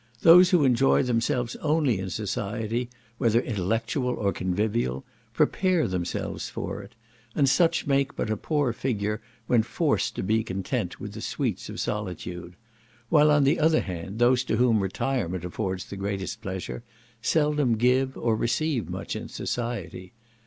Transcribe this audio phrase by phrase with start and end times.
[0.21, 6.95] Those who enjoy themselves only in society, whether intellectual or convivial, prepare themselves for it,
[7.35, 11.69] and such make but a poor figure when forced to be content with the sweets
[11.69, 12.55] of solitude:
[13.09, 16.81] while, on the other hand, those to whom retirement affords the greatest pleasure,
[17.21, 20.13] seldom give or receive much in society.